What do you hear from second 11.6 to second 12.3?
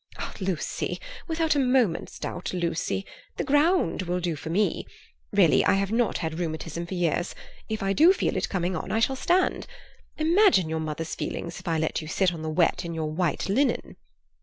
I let you